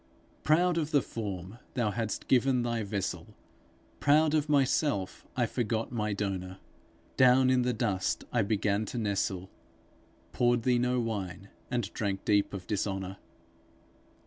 Proud 0.41 0.79
of 0.79 0.89
the 0.89 1.03
form 1.03 1.59
thou 1.75 1.91
hadst 1.91 2.27
given 2.27 2.63
thy 2.63 2.81
vessel, 2.81 3.35
Proud 3.99 4.33
of 4.33 4.49
myself, 4.49 5.27
I 5.37 5.45
forgot 5.45 5.91
my 5.91 6.11
donor; 6.11 6.57
Down 7.17 7.51
in 7.51 7.61
the 7.61 7.71
dust 7.71 8.23
I 8.33 8.41
began 8.41 8.85
to 8.85 8.97
nestle, 8.97 9.51
Poured 10.33 10.63
thee 10.63 10.79
no 10.79 10.99
wine, 10.99 11.49
and 11.69 11.93
drank 11.93 12.25
deep 12.25 12.51
of 12.51 12.65
dishonour! 12.65 13.17